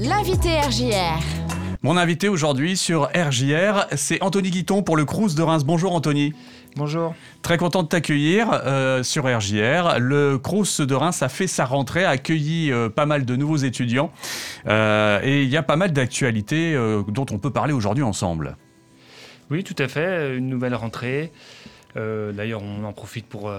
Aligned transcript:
L'invité 0.00 0.60
RJR. 0.60 1.20
Mon 1.82 1.96
invité 1.96 2.28
aujourd'hui 2.28 2.76
sur 2.76 3.10
RJR, 3.16 3.86
c'est 3.96 4.22
Anthony 4.22 4.50
Guiton 4.50 4.84
pour 4.84 4.96
le 4.96 5.04
Crous 5.04 5.34
de 5.34 5.42
Reims. 5.42 5.64
Bonjour 5.64 5.92
Anthony. 5.92 6.34
Bonjour. 6.76 7.16
Très 7.42 7.58
content 7.58 7.82
de 7.82 7.88
t'accueillir 7.88 8.48
euh, 8.52 9.02
sur 9.02 9.24
RJR. 9.24 9.98
Le 9.98 10.38
Crous 10.38 10.80
de 10.80 10.94
Reims 10.94 11.20
a 11.22 11.28
fait 11.28 11.48
sa 11.48 11.64
rentrée, 11.64 12.04
a 12.04 12.10
accueilli 12.10 12.70
euh, 12.70 12.88
pas 12.88 13.06
mal 13.06 13.24
de 13.24 13.34
nouveaux 13.34 13.56
étudiants 13.56 14.12
euh, 14.68 15.18
et 15.24 15.42
il 15.42 15.48
y 15.48 15.56
a 15.56 15.64
pas 15.64 15.74
mal 15.74 15.92
d'actualités 15.92 16.74
dont 17.08 17.26
on 17.32 17.38
peut 17.38 17.50
parler 17.50 17.72
aujourd'hui 17.72 18.04
ensemble. 18.04 18.56
Oui, 19.50 19.64
tout 19.64 19.76
à 19.78 19.88
fait. 19.88 20.36
Une 20.36 20.48
nouvelle 20.48 20.76
rentrée. 20.76 21.32
D'ailleurs, 21.96 22.62
on 22.62 22.84
en 22.84 22.92
profite 22.92 23.26
pour 23.26 23.50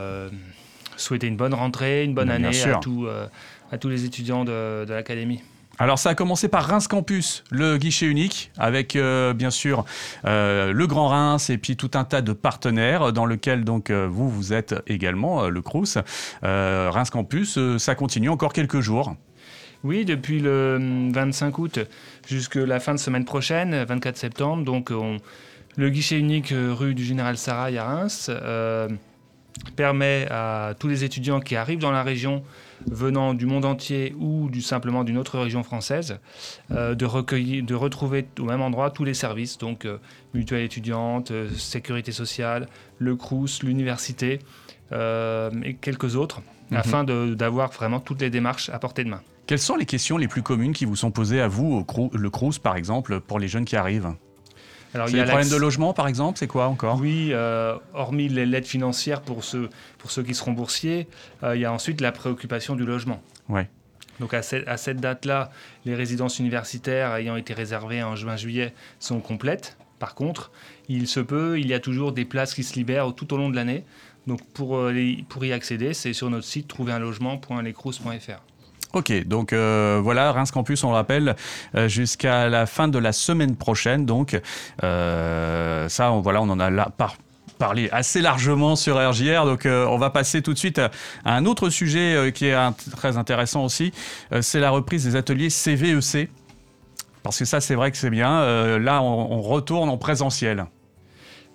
souhaiter 0.95 1.27
une 1.27 1.35
bonne 1.35 1.53
rentrée, 1.53 2.05
une 2.05 2.13
bonne 2.13 2.29
année 2.29 2.61
à, 2.63 2.79
à, 3.71 3.77
tous 3.77 3.89
les 3.89 4.05
étudiants 4.05 4.45
de, 4.45 4.85
de 4.85 4.93
l'académie. 4.93 5.41
Alors 5.81 5.97
ça 5.97 6.09
a 6.09 6.15
commencé 6.15 6.49
par 6.49 6.65
Reims 6.65 6.89
Campus, 6.89 7.45
le 7.51 7.77
guichet 7.77 8.05
unique, 8.05 8.51
avec 8.57 8.97
euh, 8.97 9.33
bien 9.33 9.49
sûr 9.49 9.85
euh, 10.25 10.73
le 10.73 10.87
Grand 10.87 11.07
Reims 11.07 11.49
et 11.49 11.57
puis 11.57 11.77
tout 11.77 11.91
un 11.93 12.03
tas 12.03 12.21
de 12.21 12.33
partenaires 12.33 13.13
dans 13.13 13.25
lequel 13.25 13.63
donc 13.63 13.89
euh, 13.89 14.05
vous 14.05 14.29
vous 14.29 14.51
êtes 14.51 14.75
également 14.87 15.47
le 15.47 15.61
Crous. 15.61 15.97
Reims 16.41 17.09
Campus, 17.09 17.57
ça 17.77 17.95
continue 17.95 18.27
encore 18.27 18.51
quelques 18.51 18.81
jours. 18.81 19.15
Oui, 19.85 20.03
depuis 20.03 20.41
le 20.41 20.77
25 21.13 21.57
hum, 21.57 21.63
août 21.63 21.79
jusqu'à 22.27 22.65
la 22.65 22.81
fin 22.81 22.93
de 22.93 22.99
semaine 22.99 23.23
prochaine, 23.23 23.85
24 23.85 24.17
septembre. 24.17 24.65
Donc 24.65 24.91
le 25.77 25.89
guichet 25.89 26.19
unique 26.19 26.53
rue 26.53 26.93
du 26.93 27.05
Général 27.05 27.37
Sarrail 27.37 27.77
à 27.77 27.85
Reims 27.85 28.29
permet 29.77 30.27
à 30.29 30.73
tous 30.77 30.89
les 30.89 31.05
étudiants 31.05 31.39
qui 31.39 31.55
arrivent 31.55 31.79
dans 31.79 31.91
la 31.91 32.03
région 32.03 32.43
venant 32.87 33.33
du 33.33 33.45
monde 33.45 33.65
entier 33.65 34.15
ou 34.19 34.49
du, 34.49 34.61
simplement 34.61 35.03
d'une 35.03 35.17
autre 35.17 35.39
région 35.39 35.63
française, 35.63 36.19
euh, 36.71 36.95
de, 36.95 37.05
recueillir, 37.05 37.63
de 37.63 37.75
retrouver 37.75 38.27
au 38.39 38.43
même 38.43 38.61
endroit 38.61 38.91
tous 38.91 39.03
les 39.03 39.13
services, 39.13 39.57
donc 39.57 39.85
euh, 39.85 39.97
mutuelle 40.33 40.63
étudiante, 40.63 41.31
euh, 41.31 41.49
sécurité 41.55 42.11
sociale, 42.11 42.67
le 42.97 43.15
CRUS, 43.15 43.63
l'université 43.63 44.39
et 44.91 45.75
quelques 45.75 46.15
autres, 46.15 46.41
mhm. 46.71 46.77
afin 46.77 47.03
d'avoir 47.03 47.69
vraiment 47.69 47.99
toutes 47.99 48.21
les 48.21 48.31
démarches 48.31 48.69
à 48.69 48.79
portée 48.79 49.03
de 49.03 49.09
main. 49.09 49.21
Quelles 49.45 49.59
sont 49.59 49.75
les 49.75 49.85
questions 49.85 50.17
les 50.17 50.27
plus 50.27 50.41
communes 50.41 50.73
qui 50.73 50.85
vous 50.85 50.95
sont 50.95 51.11
posées 51.11 51.41
à 51.41 51.47
vous, 51.47 51.85
au 51.87 52.09
le 52.11 52.29
CRUS 52.31 52.57
par 52.57 52.75
exemple, 52.75 53.19
pour 53.19 53.37
les 53.37 53.47
jeunes 53.47 53.65
qui 53.65 53.75
arrivent? 53.75 54.13
Alors, 54.93 55.09
il 55.09 55.15
y 55.15 55.19
a 55.19 55.23
les 55.23 55.29
problèmes 55.29 55.49
de 55.49 55.55
logement, 55.55 55.93
par 55.93 56.07
exemple, 56.07 56.39
c'est 56.39 56.47
quoi 56.47 56.67
encore? 56.67 56.99
Oui, 56.99 57.29
euh, 57.31 57.75
hormis 57.93 58.27
l'aide 58.27 58.65
financière 58.65 59.21
pour 59.21 59.43
ceux, 59.43 59.69
pour 59.97 60.11
ceux 60.11 60.23
qui 60.23 60.33
seront 60.33 60.53
boursiers, 60.53 61.07
euh, 61.43 61.55
il 61.55 61.61
y 61.61 61.65
a 61.65 61.71
ensuite 61.71 62.01
la 62.01 62.11
préoccupation 62.11 62.75
du 62.75 62.85
logement. 62.85 63.21
Ouais. 63.49 63.69
Donc 64.19 64.33
à, 64.33 64.41
cette, 64.41 64.67
à 64.67 64.77
cette 64.77 64.99
date-là, 64.99 65.51
les 65.85 65.95
résidences 65.95 66.39
universitaires 66.39 67.13
ayant 67.15 67.35
été 67.35 67.53
réservées 67.53 68.03
en 68.03 68.15
juin-juillet 68.15 68.73
sont 68.99 69.19
complètes. 69.19 69.77
Par 69.99 70.15
contre, 70.15 70.51
il 70.87 71.07
se 71.07 71.19
peut, 71.19 71.59
il 71.59 71.67
y 71.67 71.73
a 71.73 71.79
toujours 71.79 72.11
des 72.11 72.25
places 72.25 72.53
qui 72.53 72.63
se 72.63 72.75
libèrent 72.75 73.13
tout 73.13 73.33
au 73.33 73.37
long 73.37 73.49
de 73.49 73.55
l'année. 73.55 73.85
Donc 74.27 74.43
pour, 74.53 74.77
euh, 74.77 74.93
pour 75.29 75.45
y 75.45 75.53
accéder, 75.53 75.93
c'est 75.93 76.13
sur 76.13 76.29
notre 76.29 76.45
site 76.45 76.67
trouverunlogement.lecrous.fr. 76.67 78.41
Ok, 78.93 79.13
donc 79.27 79.53
euh, 79.53 79.99
voilà, 80.03 80.31
Reims 80.31 80.49
Campus, 80.49 80.83
on 80.83 80.89
le 80.89 80.95
rappelle, 80.95 81.35
euh, 81.75 81.87
jusqu'à 81.87 82.49
la 82.49 82.65
fin 82.65 82.87
de 82.87 82.97
la 82.97 83.11
semaine 83.11 83.55
prochaine. 83.55 84.05
Donc 84.05 84.39
euh, 84.83 85.87
ça, 85.89 86.11
on, 86.11 86.21
voilà, 86.21 86.41
on 86.41 86.49
en 86.49 86.59
a 86.59 86.87
parlé 87.59 87.89
assez 87.91 88.19
largement 88.21 88.75
sur 88.75 88.95
RJR. 88.95 89.45
Donc 89.45 89.65
on 89.65 89.97
va 89.97 90.09
passer 90.09 90.41
tout 90.41 90.53
de 90.53 90.57
suite 90.57 90.79
à, 90.79 90.89
un 91.23 91.45
autre 91.45 91.69
sujet 91.69 92.31
qui 92.33 92.47
est 92.47 92.57
très 92.95 93.17
intéressant 93.17 93.63
aussi. 93.63 93.93
c'est 94.41 94.59
la 94.59 94.71
reprise 94.71 95.03
des 95.03 95.15
ateliers 95.15 95.49
CVEC. 95.49 96.15
E 96.15 96.27
Parce 97.21 97.37
que 97.37 97.45
ça, 97.45 97.61
c'est 97.61 97.75
vrai 97.75 97.91
que 97.91 97.97
c'est 97.97 98.09
bien. 98.09 98.79
là, 98.79 99.03
on 99.03 99.41
retourne 99.41 99.89
en 99.89 99.97
présentiel. 99.97 100.65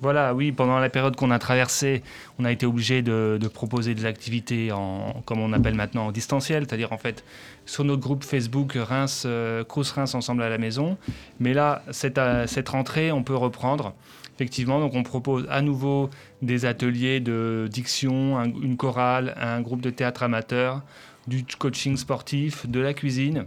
Voilà, 0.00 0.34
oui, 0.34 0.52
pendant 0.52 0.78
la 0.78 0.90
période 0.90 1.16
qu'on 1.16 1.30
a 1.30 1.38
traversée, 1.38 2.02
on 2.38 2.44
a 2.44 2.52
été 2.52 2.66
obligé 2.66 3.00
de, 3.00 3.38
proposer 3.52 3.94
des 3.94 4.04
activités 4.04 4.72
en, 4.72 5.22
comme 5.24 5.40
on 5.40 5.52
appelle 5.52 5.74
maintenant, 5.74 6.08
en 6.08 6.12
distanciel, 6.12 6.64
c'est-à-dire 6.66 6.92
en 6.92 6.98
fait 6.98 7.24
sur 7.64 7.84
notre 7.84 8.02
groupe 8.02 8.24
Facebook 8.24 8.72
Reims, 8.74 9.22
euh, 9.24 9.64
Reims 9.68 10.14
Ensemble 10.14 10.42
à 10.42 10.48
la 10.50 10.58
Maison. 10.58 10.98
Mais 11.40 11.54
là, 11.54 11.82
cette, 11.90 12.18
euh, 12.18 12.46
cette 12.46 12.68
rentrée, 12.68 13.12
on 13.12 13.22
peut 13.22 13.36
reprendre. 13.36 13.94
Effectivement, 14.34 14.80
donc 14.80 14.94
on 14.94 15.04
propose 15.04 15.46
à 15.48 15.62
nouveau 15.62 16.10
des 16.42 16.64
ateliers 16.64 17.20
de 17.20 17.68
diction, 17.70 18.42
une 18.42 18.76
chorale, 18.76 19.34
un 19.40 19.60
groupe 19.60 19.80
de 19.80 19.90
théâtre 19.90 20.24
amateur, 20.24 20.82
du 21.28 21.44
coaching 21.58 21.96
sportif, 21.96 22.68
de 22.68 22.80
la 22.80 22.94
cuisine, 22.94 23.46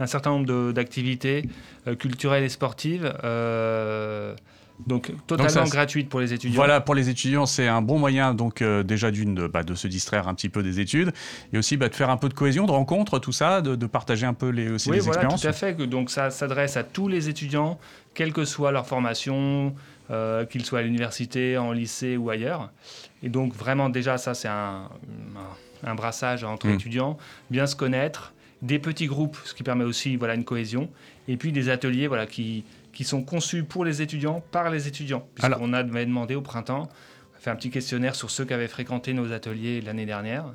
un 0.00 0.06
certain 0.06 0.30
nombre 0.30 0.72
d'activités 0.72 1.48
euh, 1.86 1.94
culturelles 1.94 2.42
et 2.42 2.48
sportives. 2.48 3.12
Euh, 3.22 4.34
donc 4.86 5.12
totalement 5.26 5.64
gratuite 5.64 6.08
pour 6.08 6.20
les 6.20 6.32
étudiants. 6.32 6.56
Voilà, 6.56 6.80
pour 6.80 6.94
les 6.94 7.08
étudiants, 7.08 7.46
c'est 7.46 7.68
un 7.68 7.80
bon 7.80 7.98
moyen 7.98 8.34
donc 8.34 8.60
euh, 8.60 8.82
déjà 8.82 9.10
d'une 9.10 9.46
bah, 9.46 9.62
de 9.62 9.74
se 9.74 9.86
distraire 9.86 10.26
un 10.26 10.34
petit 10.34 10.48
peu 10.48 10.62
des 10.62 10.80
études 10.80 11.12
et 11.52 11.58
aussi 11.58 11.76
bah, 11.76 11.88
de 11.88 11.94
faire 11.94 12.10
un 12.10 12.16
peu 12.16 12.28
de 12.28 12.34
cohésion, 12.34 12.66
de 12.66 12.72
rencontre, 12.72 13.18
tout 13.18 13.32
ça, 13.32 13.60
de, 13.62 13.86
partager 13.86 14.26
un 14.26 14.34
peu 14.34 14.48
les, 14.48 14.70
aussi 14.70 14.90
oui, 14.90 14.96
les 14.96 15.02
voilà, 15.02 15.22
expériences. 15.22 15.42
Tout 15.42 15.48
à 15.48 15.52
fait. 15.52 15.86
Donc 15.86 16.10
ça 16.10 16.30
s'adresse 16.30 16.76
à 16.76 16.82
tous 16.82 17.06
les 17.06 17.28
étudiants, 17.28 17.78
quelle 18.14 18.32
que 18.32 18.44
soit 18.44 18.72
leur 18.72 18.86
formation, 18.86 19.74
euh, 20.10 20.44
qu'ils 20.44 20.64
soient 20.64 20.80
à 20.80 20.82
l'université, 20.82 21.56
en 21.56 21.72
lycée 21.72 22.16
ou 22.16 22.30
ailleurs. 22.30 22.70
Et 23.22 23.28
donc 23.28 23.54
vraiment 23.54 23.88
déjà 23.88 24.18
ça 24.18 24.34
c'est 24.34 24.48
un, 24.48 24.88
un, 25.84 25.94
brassage 25.94 26.42
entre 26.42 26.66
mm. 26.66 26.74
étudiants, 26.74 27.16
bien 27.48 27.66
se 27.68 27.76
connaître, 27.76 28.34
des 28.60 28.80
petits 28.80 29.06
groupes, 29.06 29.38
ce 29.44 29.54
qui 29.54 29.62
permet 29.62 29.84
aussi 29.84 30.16
voilà 30.16 30.34
une 30.34 30.44
cohésion, 30.44 30.90
et 31.28 31.36
puis 31.36 31.52
des 31.52 31.68
ateliers 31.68 32.08
voilà 32.08 32.26
qui 32.26 32.64
qui 32.94 33.04
sont 33.04 33.22
conçus 33.22 33.64
pour 33.64 33.84
les 33.84 34.00
étudiants, 34.02 34.42
par 34.50 34.70
les 34.70 34.88
étudiants. 34.88 35.26
Puisqu'on 35.34 35.72
avait 35.72 36.06
demandé 36.06 36.34
au 36.34 36.40
printemps, 36.40 36.88
on 37.32 37.36
a 37.36 37.40
fait 37.40 37.50
un 37.50 37.56
petit 37.56 37.70
questionnaire 37.70 38.14
sur 38.14 38.30
ceux 38.30 38.44
qui 38.44 38.54
avaient 38.54 38.68
fréquenté 38.68 39.12
nos 39.12 39.32
ateliers 39.32 39.80
l'année 39.80 40.06
dernière. 40.06 40.54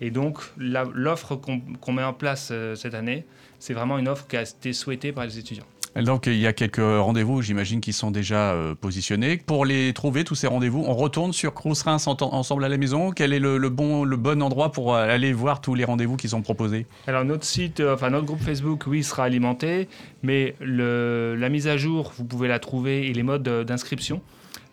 Et 0.00 0.10
donc, 0.10 0.38
l'offre 0.56 1.36
qu'on 1.36 1.92
met 1.92 2.04
en 2.04 2.14
place 2.14 2.48
euh, 2.52 2.74
cette 2.74 2.94
année, 2.94 3.26
c'est 3.58 3.74
vraiment 3.74 3.98
une 3.98 4.08
offre 4.08 4.26
qui 4.26 4.36
a 4.36 4.42
été 4.42 4.72
souhaitée 4.72 5.12
par 5.12 5.24
les 5.24 5.38
étudiants. 5.38 5.66
Donc 5.96 6.26
il 6.26 6.38
y 6.38 6.46
a 6.46 6.52
quelques 6.52 6.78
rendez-vous, 6.78 7.42
j'imagine, 7.42 7.80
qui 7.80 7.92
sont 7.92 8.10
déjà 8.10 8.52
euh, 8.52 8.74
positionnés. 8.74 9.38
Pour 9.38 9.64
les 9.64 9.92
trouver, 9.92 10.22
tous 10.24 10.36
ces 10.36 10.46
rendez-vous, 10.46 10.84
on 10.86 10.94
retourne 10.94 11.32
sur 11.32 11.52
Crous 11.52 11.82
Reims 11.82 12.06
ensemble 12.06 12.64
à 12.64 12.68
la 12.68 12.76
maison. 12.76 13.10
Quel 13.10 13.32
est 13.32 13.40
le, 13.40 13.58
bon, 13.68 14.04
le 14.04 14.16
bon 14.16 14.40
endroit 14.42 14.70
pour 14.70 14.94
euh, 14.94 15.08
aller 15.08 15.32
voir 15.32 15.60
tous 15.60 15.74
les 15.74 15.84
rendez-vous 15.84 16.16
qui 16.16 16.28
sont 16.28 16.42
proposés? 16.42 16.86
Alors 17.06 17.24
notre 17.24 17.44
site, 17.44 17.80
euh, 17.80 17.94
enfin 17.94 18.10
notre 18.10 18.26
groupe 18.26 18.40
Facebook, 18.40 18.84
oui, 18.86 19.02
sera 19.02 19.24
alimenté, 19.24 19.88
mais 20.22 20.54
le, 20.60 21.34
la 21.36 21.48
mise 21.48 21.66
à 21.66 21.76
jour, 21.76 22.12
vous 22.16 22.24
pouvez 22.24 22.46
la 22.46 22.60
trouver 22.60 23.08
et 23.08 23.12
les 23.12 23.24
modes 23.24 23.42
d'inscription. 23.42 24.22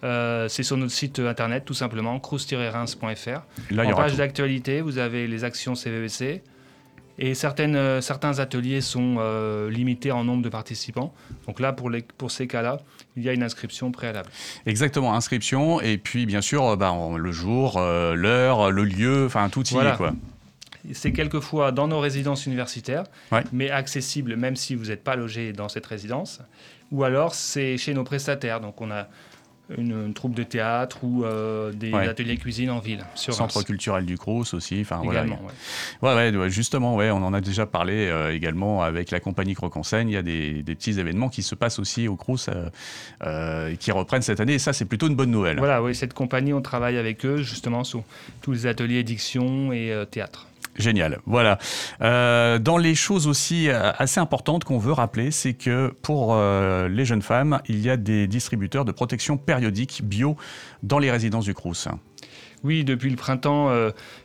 c'est 0.04 0.64
sur 0.64 0.78
notre 0.78 0.94
site 0.94 1.20
internet 1.20 1.66
tout 1.66 1.74
simplement, 1.74 2.20
crous-reims.fr. 2.20 3.80
En 3.80 3.96
page 3.96 4.16
d'actualité, 4.16 4.82
vous 4.82 5.00
avez 5.00 5.28
les 5.28 5.44
actions 5.44 5.74
CVVC, 5.74 6.44
et 7.20 7.34
certaines, 7.34 7.76
euh, 7.76 8.02
certains 8.02 8.40
ateliers 8.40 8.82
sont 8.82 9.16
euh, 9.18 9.70
limités 9.70 10.12
en 10.12 10.24
nombre 10.24 10.44
de 10.44 10.50
participants. 10.50 11.14
Donc 11.48 11.60
là, 11.60 11.74
pour, 11.74 11.90
les, 11.90 12.02
pour 12.02 12.32
ces 12.32 12.48
cas-là, 12.48 12.80
il 13.16 13.24
y 13.24 13.30
a 13.30 13.34
une 13.34 13.44
inscription 13.44 13.92
préalable. 13.92 14.30
Exactement, 14.66 15.16
inscription. 15.16 15.82
Et 15.82 15.98
puis, 15.98 16.26
bien 16.26 16.42
sûr, 16.42 16.64
euh, 16.64 16.76
bah, 16.76 16.96
le 17.18 17.32
jour, 17.32 17.80
l'heure, 17.80 18.72
le 18.72 18.84
lieu, 18.84 19.26
enfin, 19.26 19.50
tout 19.50 19.64
y 19.68 19.78
est. 19.78 19.98
Quoi. 19.98 20.14
C'est 20.94 21.12
quelquefois 21.12 21.72
dans 21.72 21.88
nos 21.88 22.00
résidences 22.00 22.46
universitaires, 22.46 23.04
mais 23.52 23.70
accessible 23.72 24.36
même 24.36 24.56
si 24.56 24.76
vous 24.76 24.86
n'êtes 24.86 25.04
pas 25.04 25.16
logé 25.16 25.52
dans 25.52 25.70
cette 25.70 25.86
résidence. 25.86 26.40
Ou 26.92 27.04
alors, 27.04 27.34
c'est 27.34 27.78
chez 27.78 27.94
nos 27.94 28.04
prestataires. 28.04 28.62
Donc, 28.62 28.80
on 28.80 28.92
a 28.92 29.08
une, 29.76 30.14
troupe 30.14 30.34
de 30.34 30.44
théâtre 30.44 31.04
ou 31.04 31.24
euh, 31.24 31.72
des 31.72 31.94
ateliers 31.94 32.38
cuisine 32.38 32.70
en 32.70 32.80
ville. 32.80 33.04
Sur 33.16 33.34
Centre 33.34 33.64
culturel 33.64 34.06
du 34.06 34.18
Crous 34.18 34.54
aussi. 34.54 34.80
Enfin, 34.82 35.02
ouais. 35.02 35.18
Ouais, 36.02 36.50
justement, 36.50 36.96
ouais, 36.96 37.12
on 37.12 37.18
en 37.18 37.34
a 37.34 37.42
déjà 37.42 37.66
parlé 37.66 38.08
euh, 38.08 38.34
également 38.34 38.82
avec 38.84 39.12
la 39.12 39.20
compagnie 39.20 39.54
Croc-en-Seine. 39.54 40.10
Il 40.10 40.14
y 40.14 40.18
a 40.18 40.22
des, 40.22 40.64
petits 40.64 41.00
événements 41.00 41.30
qui 41.30 41.44
se 41.44 41.56
passent 41.56 41.80
aussi 41.80 42.08
au 42.08 42.16
Crous 42.16 42.50
euh, 43.26 43.70
et 43.70 43.78
qui 43.78 43.92
reprennent 43.92 44.22
cette 44.22 44.40
année. 44.40 44.54
Et 44.54 44.60
ça, 44.60 44.74
c'est 44.74 44.86
plutôt 44.86 45.08
une 45.08 45.16
bonne 45.16 45.32
nouvelle. 45.32 45.58
Voilà, 45.58 45.82
oui, 45.84 45.96
cette 45.96 46.14
compagnie, 46.14 46.54
on 46.54 46.62
travaille 46.62 46.98
avec 46.98 47.26
eux 47.26 47.38
justement 47.38 47.84
sur 47.84 48.04
tous 48.42 48.52
les 48.52 48.68
ateliers 48.68 49.04
diction 49.04 49.72
et 49.72 49.94
théâtre. 50.10 50.48
Génial. 50.78 51.20
Voilà. 51.26 51.58
Euh, 52.02 52.60
dans 52.60 52.78
les 52.78 52.94
choses 52.94 53.28
aussi 53.28 53.70
euh, 53.70 53.92
assez 53.98 54.20
importantes 54.20 54.64
qu'on 54.64 54.78
veut 54.78 54.92
rappeler, 54.92 55.32
c'est 55.32 55.54
que 55.54 55.94
pour 56.04 56.36
euh, 56.36 56.88
les 56.88 57.04
jeunes 57.04 57.24
femmes, 57.24 57.60
il 57.68 57.80
y 57.80 57.90
a 57.90 57.98
des 57.98 58.28
distributeurs 58.28 58.86
de 58.86 58.92
protection 58.92 59.38
périodique 59.38 60.02
bio 60.04 60.38
dans 60.84 61.00
les 61.00 61.10
résidences 61.10 61.46
du 61.46 61.56
Crous. 61.56 61.88
Oui, 62.64 62.84
depuis 62.84 63.10
le 63.10 63.16
printemps, 63.16 63.72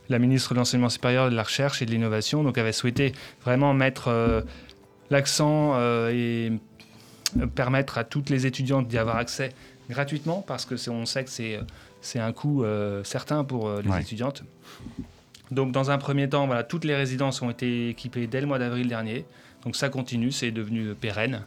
la 0.08 0.18
ministre 0.18 0.54
de 0.54 0.58
l'Enseignement 0.58 0.88
supérieur, 0.88 1.30
de 1.30 1.36
la 1.36 1.42
Recherche 1.42 1.82
et 1.82 1.86
de 1.86 1.90
l'Innovation 1.90 2.42
donc, 2.42 2.56
avait 2.56 2.72
souhaité 2.72 3.12
vraiment 3.44 3.74
mettre 3.74 4.42
l'accent 5.10 5.78
et 6.08 6.50
permettre 7.54 7.98
à 7.98 8.04
toutes 8.04 8.30
les 8.30 8.46
étudiantes 8.46 8.88
d'y 8.88 8.96
avoir 8.96 9.16
accès 9.16 9.50
gratuitement 9.90 10.42
parce 10.46 10.64
que 10.64 10.74
on 10.88 11.04
sait 11.04 11.24
que 11.24 11.30
c'est 12.00 12.18
un 12.18 12.32
coût 12.32 12.64
certain 13.04 13.44
pour 13.44 13.70
les 13.70 14.00
étudiantes. 14.00 14.42
Donc, 15.52 15.72
dans 15.72 15.90
un 15.90 15.98
premier 15.98 16.28
temps, 16.28 16.46
voilà, 16.46 16.64
toutes 16.64 16.84
les 16.84 16.96
résidences 16.96 17.42
ont 17.42 17.50
été 17.50 17.90
équipées 17.90 18.26
dès 18.26 18.40
le 18.40 18.46
mois 18.46 18.58
d'avril 18.58 18.88
dernier. 18.88 19.24
Donc 19.64 19.76
ça 19.76 19.88
continue, 19.88 20.32
c'est 20.32 20.50
devenu 20.50 20.94
pérenne. 20.94 21.44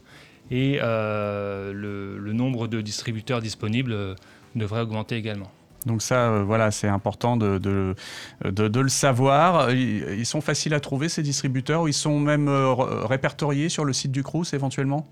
Et 0.52 0.78
le, 0.80 2.18
le, 2.18 2.34
nombre 2.34 2.68
de 2.68 2.80
distributeurs 2.80 3.42
disponibles 3.42 4.16
devrait 4.56 4.82
augmenter 4.82 5.18
également. 5.18 5.52
Donc 5.86 6.02
ça, 6.02 6.32
euh, 6.32 6.44
voilà, 6.44 6.72
c'est 6.72 6.88
important 6.88 7.38
de, 7.38 7.58
de, 7.60 7.96
de, 8.44 8.80
le 8.80 8.90
savoir. 8.90 9.72
Ils, 9.72 10.26
sont 10.26 10.42
faciles 10.42 10.74
à 10.74 10.80
trouver, 10.80 11.10
ces 11.10 11.22
distributeurs, 11.22 11.84
ou 11.84 11.88
ils 11.88 11.94
sont 11.94 12.20
même 12.20 12.48
euh, 12.48 12.74
répertoriés 12.74 13.70
sur 13.70 13.86
le 13.86 13.94
site 13.94 14.12
du 14.12 14.24
Crous 14.24 14.54
éventuellement? 14.54 15.06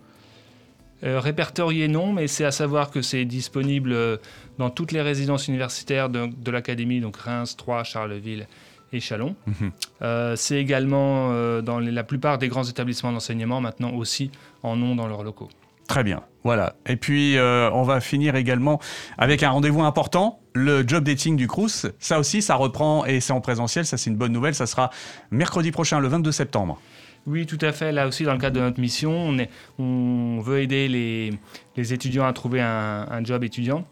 Euh, 1.04 1.20
répertoriés 1.20 1.88
non, 1.88 2.14
mais 2.14 2.28
c'est 2.28 2.46
à 2.46 2.52
savoir 2.52 2.90
que 2.90 3.02
c'est 3.02 3.26
disponible 3.26 3.96
dans 4.58 4.70
toutes 4.70 4.92
les 4.92 5.02
résidences 5.02 5.48
universitaires 5.48 6.10
de, 6.10 6.28
de 6.28 6.52
l'Académie, 6.52 7.02
donc 7.02 7.18
Reims, 7.18 7.56
Troyes, 7.56 7.84
Charleville 7.84 8.48
et 8.94 9.00
Chalon. 9.00 9.36
Mhm. 9.48 10.36
c'est 10.36 10.58
également 10.58 11.62
dans 11.62 11.80
la 11.80 12.04
plupart 12.04 12.38
des 12.38 12.48
grands 12.48 12.64
établissements 12.64 13.12
d'enseignement 13.12 13.62
maintenant 13.62 13.92
aussi 13.94 14.32
en 14.62 14.76
nom 14.76 14.96
dans 14.96 15.08
leurs 15.08 15.24
locaux. 15.24 15.50
Très 15.88 16.04
bien, 16.04 16.22
voilà. 16.44 16.76
Et 16.86 16.96
puis 16.96 17.36
on 17.40 17.84
va 17.84 18.00
finir 18.00 18.36
également 18.36 18.80
avec 19.18 19.44
un 19.44 19.50
rendez-vous 19.50 19.84
important 19.84 20.40
le 20.54 20.88
job 20.88 21.04
dating 21.04 21.36
du 21.36 21.48
Crous, 21.48 21.88
ça 22.00 22.20
aussi, 22.20 22.42
ça 22.42 22.56
reprend 22.56 23.06
et 23.06 23.20
c'est 23.20 23.34
en 23.34 23.42
présentiel, 23.42 23.86
ça 23.86 23.98
c'est 23.98 24.10
une 24.10 24.16
bonne 24.16 24.32
nouvelle, 24.32 24.56
ça 24.56 24.66
sera 24.66 24.92
mercredi 25.32 25.72
prochain, 25.72 26.00
le 26.00 26.08
22 26.08 26.32
septembre. 26.32 26.80
Oui, 27.26 27.46
tout 27.46 27.58
à 27.62 27.72
fait. 27.72 27.92
Là 27.92 28.08
aussi, 28.08 28.24
dans 28.24 28.34
le 28.34 28.40
cadre 28.40 28.58
de 28.58 28.62
notre 28.62 28.80
mission, 28.80 29.12
on, 29.12 29.38
est, 29.38 29.50
on 29.80 30.42
veut 30.42 30.62
aider 30.62 30.88
les, 30.88 31.94
étudiants 31.94 32.26
à 32.26 32.34
trouver 32.34 32.62
un, 32.62 33.24
job 33.24 33.44
étudiant, 33.44 33.88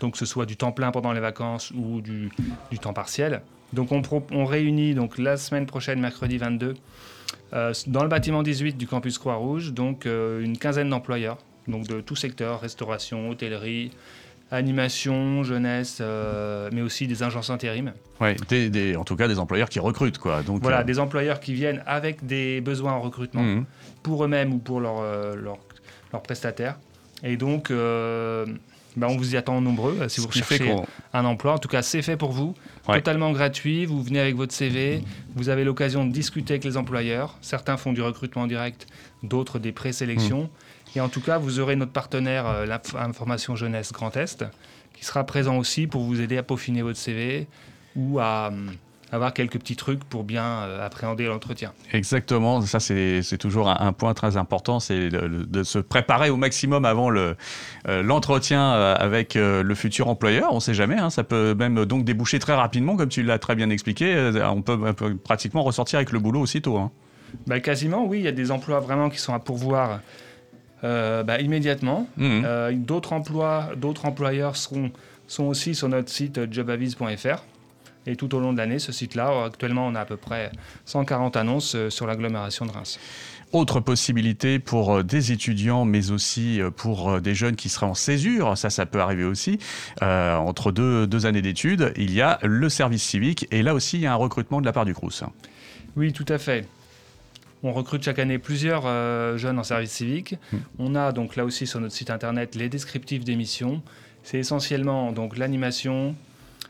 donc 0.00 0.12
que 0.12 0.18
ce 0.18 0.26
soit 0.26 0.46
du 0.46 0.56
temps 0.56 0.72
plein 0.72 0.92
pendant 0.92 1.12
les 1.12 1.20
vacances 1.20 1.72
ou 1.72 2.00
du, 2.00 2.30
temps 2.80 2.92
partiel. 2.92 3.42
Donc 3.72 3.92
on, 3.92 4.02
on, 4.30 4.44
réunit 4.44 4.94
donc 4.94 5.18
la 5.18 5.36
semaine 5.36 5.66
prochaine, 5.66 6.00
mercredi 6.00 6.38
22, 6.38 6.74
euh, 7.52 7.72
dans 7.86 8.02
le 8.02 8.08
bâtiment 8.08 8.42
18 8.42 8.76
du 8.76 8.86
campus 8.86 9.18
Croix-Rouge, 9.18 9.72
donc 9.72 10.06
euh, 10.06 10.42
une 10.42 10.58
quinzaine 10.58 10.90
d'employeurs, 10.90 11.38
donc 11.68 11.86
de 11.86 12.00
tout 12.00 12.16
secteur, 12.16 12.60
restauration, 12.60 13.30
hôtellerie, 13.30 13.92
animation, 14.50 15.42
jeunesse, 15.42 15.98
euh, 16.00 16.70
mais 16.72 16.82
aussi 16.82 17.06
des 17.06 17.22
agences 17.22 17.50
intérim. 17.50 17.92
Oui, 18.20 18.30
en 18.96 19.04
tout 19.04 19.16
cas 19.16 19.28
des 19.28 19.38
employeurs 19.38 19.68
qui 19.68 19.80
recrutent. 19.80 20.18
Quoi. 20.18 20.42
Donc, 20.42 20.62
voilà, 20.62 20.84
des 20.84 20.98
employeurs 20.98 21.40
qui 21.40 21.54
viennent 21.54 21.82
avec 21.86 22.24
des 22.26 22.60
besoins 22.60 22.92
en 22.92 23.00
recrutement, 23.00 23.42
mhm. 23.42 23.64
pour 24.02 24.24
eux-mêmes 24.24 24.52
ou 24.52 24.58
pour 24.58 24.80
leurs 24.80 25.02
leur, 25.36 25.58
leur 26.12 26.22
prestataires. 26.22 26.78
Et 27.22 27.36
donc, 27.36 27.70
bah, 27.70 29.06
on 29.08 29.16
vous 29.16 29.34
y 29.34 29.36
attend 29.36 29.60
nombreux 29.60 30.08
si 30.08 30.20
vous 30.20 30.28
recherchez 30.28 30.74
un 31.18 31.24
emploi. 31.24 31.54
En 31.54 31.58
tout 31.58 31.68
cas, 31.68 31.82
c'est 31.82 32.02
fait 32.02 32.16
pour 32.16 32.32
vous, 32.32 32.54
totalement 32.86 33.32
gratuit. 33.32 33.86
Vous 33.86 34.02
venez 34.02 34.20
avec 34.20 34.36
votre 34.36 34.52
CV, 34.52 35.02
vous 35.34 35.48
avez 35.48 35.64
l'occasion 35.64 36.06
de 36.06 36.12
discuter 36.12 36.54
avec 36.54 36.64
les 36.64 36.76
employeurs. 36.76 37.36
Certains 37.40 37.76
font 37.76 37.92
du 37.92 38.02
recrutement 38.02 38.46
direct, 38.46 38.86
d'autres 39.22 39.58
des 39.58 39.72
présélections. 39.72 40.42
Mhm. 40.42 40.48
Et 40.96 41.00
en 41.00 41.08
tout 41.08 41.20
cas, 41.20 41.38
vous 41.38 41.60
aurez 41.60 41.76
notre 41.76 41.92
partenaire, 41.92 42.46
euh, 42.46 42.66
l'information 42.66 43.54
jeunesse 43.54 43.92
Grand 43.92 44.16
Est, 44.16 44.44
qui 44.94 45.04
sera 45.04 45.24
présent 45.24 45.58
aussi 45.58 45.86
pour 45.86 46.02
vous 46.02 46.20
aider 46.20 46.38
à 46.38 46.42
peaufiner 46.42 46.82
votre 46.82 46.98
CV 46.98 47.46
ou 47.94 48.18
à 48.18 48.48
hum, 48.48 48.70
avoir 49.12 49.32
quelques 49.32 49.58
petits 49.58 49.76
trucs 49.76 50.02
pour 50.04 50.24
bien 50.24 50.44
euh, 50.44 50.84
appréhender 50.84 51.26
l'entretien. 51.26 51.72
Exactement, 51.92 52.60
ça 52.62 52.80
c'est 52.80 53.38
toujours 53.38 53.68
un, 53.68 53.92
point 53.92 54.14
très 54.14 54.36
important, 54.36 54.80
c'est 54.80 55.08
de, 55.08 55.62
se 55.62 55.78
préparer 55.78 56.30
au 56.30 56.36
maximum 56.36 56.84
avant 56.84 57.10
euh, 57.14 57.34
l'entretien 57.86 58.72
avec 58.72 59.34
le 59.34 59.74
futur 59.74 60.08
employeur. 60.08 60.52
On 60.52 60.56
ne 60.56 60.60
sait 60.60 60.74
jamais, 60.74 60.96
hein, 60.96 61.10
ça 61.10 61.24
peut 61.24 61.54
même 61.54 61.84
donc 61.84 62.04
déboucher 62.04 62.38
très 62.38 62.54
rapidement, 62.54 62.96
comme 62.96 63.08
tu 63.08 63.22
l'as 63.22 63.38
très 63.38 63.54
bien 63.54 63.70
expliqué. 63.70 64.30
On 64.44 64.62
peut, 64.62 64.94
pratiquement 65.16 65.62
ressortir 65.62 65.98
avec 65.98 66.12
le 66.12 66.18
boulot 66.18 66.40
aussitôt. 66.40 66.76
Hein. 66.78 66.90
Bah, 67.46 67.60
quasiment, 67.60 68.04
oui. 68.06 68.18
Il 68.18 68.24
y 68.24 68.28
a 68.28 68.32
des 68.32 68.50
emplois 68.50 68.80
vraiment 68.80 69.08
qui 69.10 69.18
sont 69.18 69.34
à 69.34 69.38
pourvoir 69.38 70.00
euh, 70.84 71.22
bah, 71.22 71.40
immédiatement. 71.40 72.06
Mhm. 72.16 72.42
Euh, 72.44 72.72
d'autres 72.72 73.12
emplois, 73.12 73.70
d'autres 73.76 74.04
employeurs 74.04 74.56
seront, 74.56 74.90
sont 75.26 75.44
aussi 75.44 75.74
sur 75.74 75.88
notre 75.88 76.10
site 76.10 76.52
jobavis.fr. 76.52 77.42
Et 78.06 78.16
tout 78.16 78.34
au 78.34 78.40
long 78.40 78.52
de 78.52 78.58
l'année, 78.58 78.78
ce 78.78 78.92
site-là, 78.92 79.44
actuellement, 79.44 79.86
on 79.86 79.94
a 79.94 80.00
à 80.00 80.04
peu 80.04 80.16
près 80.16 80.52
140 80.84 81.36
annonces 81.36 81.74
euh, 81.74 81.90
sur 81.90 82.06
l'agglomération 82.06 82.66
de 82.66 82.70
Reims. 82.70 82.98
Autre 83.52 83.80
possibilité 83.80 84.58
pour 84.58 85.04
des 85.04 85.32
étudiants, 85.32 85.84
mais 85.84 86.10
aussi 86.10 86.60
pour 86.76 87.20
des 87.20 87.34
jeunes 87.34 87.54
qui 87.54 87.68
seraient 87.68 87.86
en 87.86 87.94
césure, 87.94 88.58
ça, 88.58 88.70
ça 88.70 88.86
peut 88.86 89.00
arriver 89.00 89.22
aussi, 89.22 89.60
entre 90.02 90.72
deux, 90.72 91.06
deux 91.06 91.26
années 91.26 91.42
d'études, 91.42 91.92
il 91.96 92.12
y 92.12 92.20
a 92.20 92.40
le 92.42 92.68
service 92.68 93.04
civique, 93.04 93.46
et 93.52 93.62
là 93.62 93.72
aussi, 93.72 93.98
il 93.98 94.02
y 94.02 94.06
a 94.06 94.12
un 94.12 94.16
recrutement 94.16 94.60
de 94.60 94.66
la 94.66 94.72
part 94.72 94.84
du 94.84 94.94
Crous. 94.94 95.22
Oui, 95.96 96.12
tout 96.12 96.26
à 96.28 96.38
fait. 96.38 96.66
On 97.62 97.72
recrute 97.72 98.02
chaque 98.04 98.18
année 98.18 98.38
plusieurs 98.38 98.82
euh, 98.86 99.36
jeunes 99.38 99.58
en 99.58 99.64
service 99.64 99.90
civique. 99.90 100.36
Hmm. 100.52 100.58
On 100.78 100.94
a 100.94 101.12
donc 101.12 101.36
là 101.36 101.44
aussi 101.44 101.66
sur 101.66 101.80
notre 101.80 101.94
site 101.94 102.10
internet 102.10 102.54
les 102.54 102.68
descriptifs 102.68 103.24
d'émissions. 103.24 103.82
C'est 104.22 104.38
essentiellement 104.38 105.12
donc 105.12 105.38
l'animation 105.38 106.10
euh, 106.10 106.12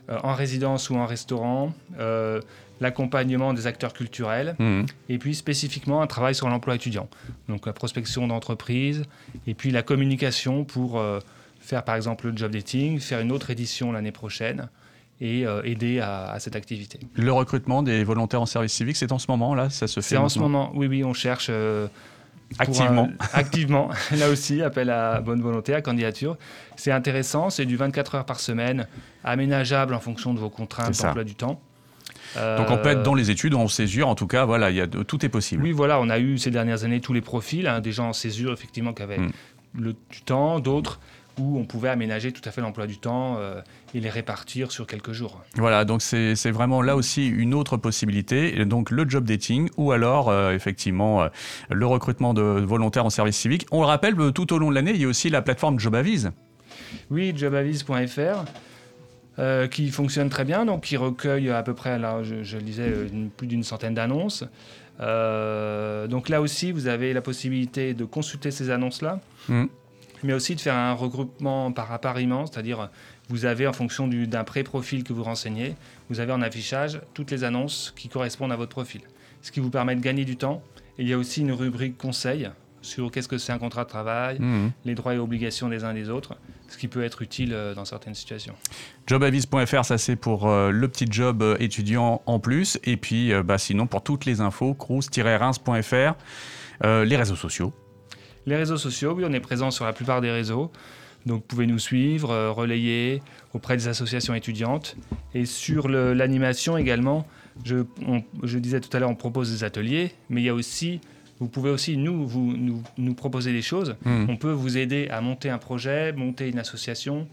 en 0.09 0.33
résidence 0.33 0.89
ou 0.89 0.95
en 0.95 1.05
restaurant, 1.05 1.73
euh, 1.99 2.41
l'accompagnement 2.79 3.53
des 3.53 3.67
acteurs 3.67 3.93
culturels 3.93 4.55
hmm. 4.59 4.83
et 5.09 5.17
puis 5.17 5.35
spécifiquement 5.35 6.01
un 6.01 6.07
travail 6.07 6.35
sur 6.35 6.47
l'emploi 6.47 6.75
étudiant. 6.75 7.09
Donc 7.49 7.65
la 7.65 7.73
prospection 7.73 8.27
d'entreprise 8.27 9.03
et 9.47 9.53
puis 9.53 9.71
la 9.71 9.81
communication 9.81 10.63
pour 10.63 11.01
faire 11.59 11.83
par 11.83 11.95
exemple 11.95 12.27
le 12.27 12.37
job 12.37 12.51
dating, 12.51 12.99
faire 12.99 13.19
une 13.19 13.31
autre 13.31 13.49
édition 13.49 13.91
l'année 13.91 14.11
prochaine 14.11 14.69
et 15.19 15.45
euh, 15.45 15.61
aider 15.63 15.99
à, 15.99 16.35
cette 16.39 16.55
activité. 16.55 16.99
Le 17.15 17.31
recrutement 17.31 17.83
des 17.83 18.03
volontaires 18.03 18.41
en 18.41 18.45
service 18.45 18.73
civique, 18.73 18.95
c'est 18.95 19.11
en 19.11 19.19
ce 19.19 19.27
moment 19.29 19.55
là 19.55 19.69
Ça 19.69 19.87
se 19.87 19.99
fait 19.99 20.09
C'est 20.09 20.17
en 20.17 20.29
ce 20.29 20.39
moment, 20.39 20.71
oui, 20.75 20.87
oui, 20.87 21.03
on 21.03 21.13
cherche. 21.13 21.47
Euh, 21.49 21.87
activement. 22.59 23.09
activement, 23.33 23.89
là 24.17 24.29
aussi, 24.29 24.61
appel 24.61 24.89
à 24.89 25.21
bonne 25.21 25.41
volonté, 25.41 25.73
à 25.73 25.81
candidature. 25.81 26.37
C'est 26.75 26.91
intéressant, 26.91 27.49
c'est 27.49 27.65
du 27.65 27.75
24 27.75 28.15
heures 28.15 28.25
par 28.25 28.39
semaine, 28.39 28.87
aménageable 29.23 29.93
en 29.93 29.99
fonction 29.99 30.33
de 30.33 30.39
vos 30.39 30.49
contraintes 30.49 31.01
d'emploi 31.01 31.23
du 31.23 31.35
temps. 31.35 31.61
Donc 32.35 32.69
on 32.69 32.77
peut 32.77 32.89
être 32.89 33.03
dans 33.03 33.15
les 33.15 33.31
études 33.31 33.55
en 33.55 33.67
césure, 33.67 34.07
en 34.07 34.15
tout 34.15 34.27
cas, 34.27 34.45
voilà, 34.45 34.69
y 34.69 34.81
a 34.81 34.87
tout 34.87 35.25
est 35.25 35.29
possible. 35.29 35.63
Oui, 35.63 35.71
voilà, 35.71 35.99
on 35.99 36.09
a 36.09 36.19
eu 36.19 36.37
ces 36.37 36.51
dernières 36.51 36.83
années 36.83 37.01
tous 37.01 37.13
les 37.13 37.21
profils, 37.21 37.65
hein, 37.67 37.79
des 37.79 37.91
gens 37.91 38.09
en 38.09 38.13
césure 38.13 38.53
effectivement 38.53 38.93
qui 38.93 39.01
avaient 39.01 39.17
hmm. 39.17 39.31
le, 39.79 39.95
du 40.11 40.21
temps, 40.21 40.59
d'autres 40.59 40.99
où 41.39 41.57
on 41.57 41.65
pouvait 41.65 41.89
aménager 41.89 42.31
tout 42.31 42.41
à 42.45 42.51
fait 42.51 42.61
l'emploi 42.61 42.87
du 42.87 42.97
temps 42.97 43.37
euh, 43.37 43.61
et 43.93 43.99
les 43.99 44.09
répartir 44.09 44.71
sur 44.71 44.87
quelques 44.87 45.11
jours. 45.11 45.41
Voilà, 45.55 45.85
donc 45.85 46.01
c'est 46.01 46.51
vraiment 46.51 46.81
là 46.81 46.95
aussi 46.95 47.27
une 47.27 47.53
autre 47.53 47.77
possibilité, 47.77 48.65
donc 48.65 48.91
le 48.91 49.07
job 49.07 49.23
dating 49.23 49.69
ou 49.77 49.91
alors 49.91 50.29
euh, 50.29 50.53
effectivement 50.53 51.23
euh, 51.23 51.29
le 51.69 51.85
recrutement 51.85 52.33
de 52.33 52.41
volontaires 52.41 53.05
en 53.05 53.09
service 53.09 53.37
civique. 53.37 53.65
On 53.71 53.81
le 53.81 53.87
rappelle, 53.87 54.15
tout 54.33 54.53
au 54.53 54.57
long 54.57 54.69
de 54.69 54.75
l'année, 54.75 54.91
il 54.91 55.01
y 55.01 55.05
a 55.05 55.07
aussi 55.07 55.29
la 55.29 55.41
plateforme 55.41 55.79
JobAvise. 55.79 56.31
Oui, 57.09 57.33
jobavise.fr. 57.35 58.45
qui 59.69 59.89
fonctionne 59.89 60.29
très 60.29 60.45
bien, 60.45 60.65
donc 60.65 60.83
qui 60.83 60.97
recueille 60.97 61.49
à 61.49 61.61
peu 61.63 61.73
près, 61.73 61.99
là, 61.99 62.23
je, 62.23 62.43
je 62.43 62.57
lisais, 62.57 62.91
plus 63.35 63.47
d'une 63.47 63.63
centaine 63.63 63.93
d'annonces. 63.93 64.43
donc 64.99 66.29
là 66.29 66.41
aussi, 66.41 66.71
vous 66.71 66.87
avez 66.87 67.13
la 67.13 67.21
possibilité 67.21 67.93
de 67.93 68.05
consulter 68.05 68.51
ces 68.51 68.69
annonces-là. 68.69 69.19
Mmh 69.49 69.65
mais 70.23 70.33
aussi 70.33 70.55
de 70.55 70.61
faire 70.61 70.75
un 70.75 70.93
regroupement 70.93 71.71
par 71.71 71.91
appariement, 71.91 72.45
c'est-à-dire 72.45 72.89
vous 73.29 73.45
avez 73.45 73.67
en 73.67 73.73
fonction 73.73 74.07
d'un 74.07 74.43
pré-profil 74.43 75.03
que 75.03 75.13
vous 75.13 75.23
renseignez, 75.23 75.75
vous 76.09 76.19
avez 76.19 76.31
en 76.31 76.41
affichage 76.41 77.01
toutes 77.13 77.31
les 77.31 77.43
annonces 77.43 77.93
qui 77.95 78.09
correspondent 78.09 78.51
à 78.51 78.55
votre 78.55 78.71
profil, 78.71 79.01
ce 79.41 79.51
qui 79.51 79.59
vous 79.59 79.69
permet 79.69 79.95
de 79.95 80.01
gagner 80.01 80.25
du 80.25 80.37
temps. 80.37 80.61
il 80.97 81.07
y 81.07 81.13
a 81.13 81.17
aussi 81.17 81.41
une 81.41 81.51
rubrique 81.51 81.97
conseil 81.97 82.49
sur 82.81 83.11
qu'est-ce 83.11 83.27
que 83.27 83.37
c'est 83.37 83.51
un 83.51 83.59
contrat 83.59 83.83
de 83.83 83.89
travail, 83.89 84.39
mmh. 84.39 84.71
les 84.85 84.95
droits 84.95 85.13
et 85.13 85.17
obligations 85.17 85.67
des 85.69 85.83
uns 85.83 85.93
des 85.93 86.09
autres, 86.09 86.37
ce 86.69 86.77
qui 86.77 86.87
peut 86.87 87.03
être 87.03 87.21
utile 87.21 87.53
euh, 87.53 87.73
dans 87.73 87.85
certaines 87.85 88.15
situations. 88.15 88.55
Jobavis.fr, 89.07 89.85
ça 89.85 89.97
c'est 89.97 90.15
pour 90.15 90.47
euh, 90.47 90.71
le 90.71 90.87
petit 90.87 91.07
job 91.09 91.41
euh, 91.41 91.57
étudiant 91.59 92.21
en 92.25 92.39
plus, 92.39 92.79
et 92.83 92.97
puis 92.97 93.31
bah, 93.43 93.57
sinon 93.57 93.87
pour 93.87 94.03
toutes 94.03 94.25
les 94.25 94.41
infos, 94.41 94.73
crous-reims.fr, 94.73 96.13
les 96.83 97.17
réseaux 97.17 97.35
sociaux, 97.35 97.73
les 98.47 98.55
réseaux 98.55 98.77
sociaux, 98.77 99.13
oui, 99.15 99.23
on 99.27 99.33
est 99.33 99.39
présent 99.39 99.69
sur 99.69 99.85
la 99.85 99.93
plupart 99.93 100.21
des 100.21 100.31
réseaux. 100.31 100.71
Donc 101.25 101.41
vous 101.41 101.47
pouvez 101.47 101.67
nous 101.67 101.79
suivre, 101.79 102.31
euh, 102.31 102.51
relayer 102.51 103.21
auprès 103.53 103.75
des 103.75 103.89
associations 103.89 104.33
étudiantes. 104.33 104.95
Et 105.35 105.45
sur 105.45 105.89
l'animation 105.89 106.77
également, 106.77 107.27
je, 107.65 108.57
disais 108.57 108.79
tout 108.79 108.95
à 108.95 108.99
l'heure, 108.99 109.09
on 109.09 109.15
propose 109.15 109.51
des 109.51 109.63
ateliers, 109.65 110.13
mais 110.29 110.41
il 110.41 110.45
y 110.45 110.49
a 110.49 110.53
aussi, 110.53 111.01
vous 111.39 111.49
pouvez 111.49 111.69
aussi 111.69 111.97
nous, 111.97 112.25
vous, 112.25 112.55
nous, 112.97 113.13
proposer 113.13 113.51
des 113.51 113.61
choses. 113.61 113.95
Hmm. 114.05 114.25
On 114.29 114.37
peut 114.37 114.51
vous 114.51 114.77
aider 114.77 115.09
à 115.09 115.19
monter 115.19 115.49
un 115.49 115.57
projet, 115.57 116.13
monter 116.13 116.47
une 116.47 116.59
association, 116.59 117.27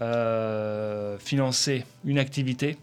euh, 0.00 1.18
financer 1.18 1.84
une 2.06 2.18
activité. 2.18 2.78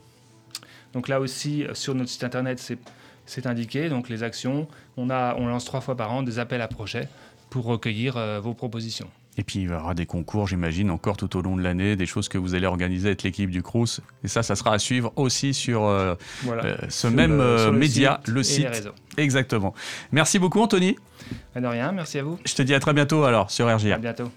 Donc 0.93 1.07
là 1.07 1.19
aussi, 1.19 1.65
sur 1.73 1.95
notre 1.95 2.11
site 2.11 2.23
internet, 2.23 2.59
c'est 2.59 2.77
indiqué. 3.47 3.89
Donc 3.89 4.09
les 4.09 4.23
actions, 4.23 4.67
on, 4.97 5.09
a, 5.09 5.35
on 5.38 5.47
lance 5.47 5.65
trois 5.65 5.81
fois 5.81 5.95
par 5.95 6.11
an 6.11 6.23
des 6.23 6.39
appels 6.39 6.61
à 6.61 6.67
projets 6.67 7.07
pour 7.50 7.65
recueillir 7.65 8.17
euh, 8.17 8.39
vos 8.39 8.53
propositions. 8.53 9.09
Et 9.38 9.43
puis 9.43 9.59
il 9.59 9.69
y 9.69 9.73
aura 9.73 9.93
des 9.93 10.05
concours, 10.05 10.47
j'imagine, 10.47 10.91
encore 10.91 11.15
tout 11.15 11.38
au 11.38 11.41
long 11.41 11.55
de 11.55 11.61
l'année, 11.61 11.95
des 11.95 12.05
choses 12.05 12.27
que 12.27 12.38
vous 12.38 12.53
allez 12.53 12.65
organiser 12.67 13.07
avec 13.07 13.23
l'équipe 13.23 13.50
du 13.50 13.63
Crous. 13.63 14.01
Et 14.25 14.27
ça, 14.27 14.43
ça 14.43 14.55
sera 14.55 14.73
à 14.73 14.79
suivre 14.79 15.13
aussi 15.15 15.53
sur 15.53 15.85
euh, 15.85 16.15
euh, 16.47 16.75
ce 16.89 17.07
même 17.07 17.71
média, 17.71 18.19
le 18.27 18.43
site. 18.43 18.89
Exactement. 19.17 19.73
Merci 20.11 20.38
beaucoup, 20.38 20.59
Anthony. 20.59 20.97
De 21.55 21.65
rien, 21.65 21.93
merci 21.93 22.19
à 22.19 22.23
vous. 22.23 22.39
Je 22.45 22.55
te 22.55 22.61
dis 22.61 22.73
à 22.73 22.79
très 22.81 22.93
bientôt 22.93 23.23
alors 23.23 23.51
sur 23.51 23.73
RGR. 23.73 23.93
À 23.93 23.97
bientôt. 24.00 24.31